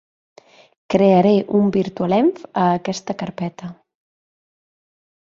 Crearé 0.93 1.33
un 1.59 1.65
virtualenv 1.75 2.39
a 2.61 2.63
aquesta 2.77 3.15
carpeta. 3.19 3.69